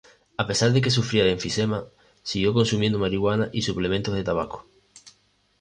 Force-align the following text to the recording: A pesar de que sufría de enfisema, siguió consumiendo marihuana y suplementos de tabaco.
A 0.41 0.43
pesar 0.49 0.69
de 0.73 0.81
que 0.83 0.89
sufría 0.97 1.23
de 1.25 1.31
enfisema, 1.37 1.79
siguió 2.29 2.55
consumiendo 2.55 2.97
marihuana 2.97 3.51
y 3.53 3.61
suplementos 3.61 4.15
de 4.15 4.23
tabaco. 4.23 4.65